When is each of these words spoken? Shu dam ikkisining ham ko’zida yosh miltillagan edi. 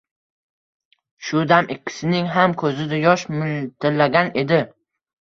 Shu 1.27 1.43
dam 1.51 1.69
ikkisining 1.77 2.33
ham 2.39 2.57
ko’zida 2.65 3.03
yosh 3.05 3.29
miltillagan 3.39 4.37
edi. 4.45 4.65